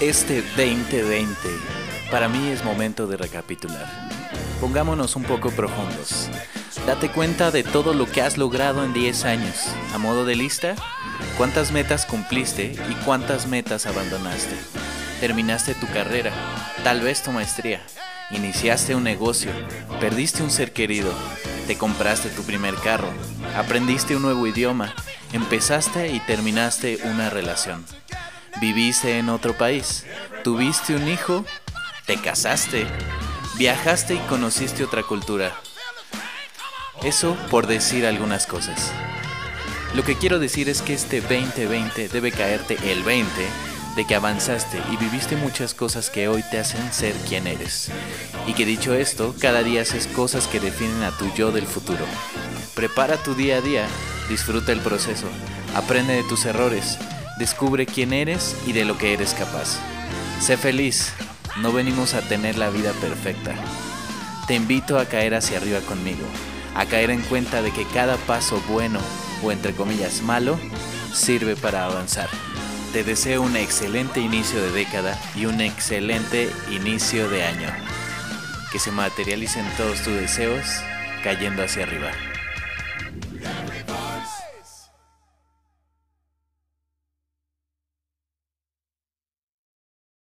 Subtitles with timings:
[0.00, 1.26] Este 2020
[2.12, 4.08] para mí es momento de recapitular.
[4.60, 6.30] Pongámonos un poco profundos.
[6.86, 9.56] Date cuenta de todo lo que has logrado en 10 años.
[9.92, 10.76] A modo de lista,
[11.36, 14.54] cuántas metas cumpliste y cuántas metas abandonaste.
[15.18, 16.30] Terminaste tu carrera,
[16.84, 17.80] tal vez tu maestría.
[18.30, 19.50] Iniciaste un negocio,
[19.98, 21.12] perdiste un ser querido,
[21.66, 23.08] te compraste tu primer carro,
[23.56, 24.94] aprendiste un nuevo idioma,
[25.32, 27.84] empezaste y terminaste una relación.
[28.60, 30.04] Viviste en otro país,
[30.44, 31.44] tuviste un hijo,
[32.06, 32.86] te casaste,
[33.58, 35.52] viajaste y conociste otra cultura.
[37.02, 38.92] Eso por decir algunas cosas.
[39.94, 43.30] Lo que quiero decir es que este 2020 debe caerte el 20
[43.96, 47.90] de que avanzaste y viviste muchas cosas que hoy te hacen ser quien eres.
[48.46, 52.04] Y que dicho esto, cada día haces cosas que definen a tu yo del futuro.
[52.74, 53.86] Prepara tu día a día,
[54.28, 55.26] disfruta el proceso,
[55.74, 56.98] aprende de tus errores,
[57.38, 59.78] descubre quién eres y de lo que eres capaz.
[60.40, 61.12] Sé feliz,
[61.62, 63.54] no venimos a tener la vida perfecta.
[64.46, 66.26] Te invito a caer hacia arriba conmigo,
[66.76, 69.00] a caer en cuenta de que cada paso bueno
[69.42, 70.58] o entre comillas malo
[71.12, 72.28] sirve para avanzar.
[72.92, 77.68] Te deseo un excelente inicio de década y un excelente inicio de año.
[78.70, 80.64] Que se materialicen todos tus deseos
[81.22, 82.10] cayendo hacia arriba.